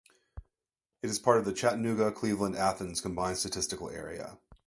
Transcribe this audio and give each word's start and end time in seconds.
It 1.03 1.11
is 1.11 1.19
part 1.19 1.37
of 1.37 1.45
the 1.45 1.53
Chattanooga-Cleveland-Athens 1.53 3.01
combined 3.01 3.37
statistical 3.37 3.91
area. 3.91 4.39